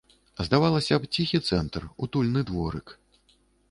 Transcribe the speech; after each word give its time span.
Здавалася 0.47 0.95
б, 1.03 1.11
ціхі 1.19 1.43
цэнтр, 1.47 1.87
утульны 2.09 2.41
дворык. 2.53 2.87